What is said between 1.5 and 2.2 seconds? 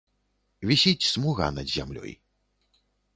над зямлёй.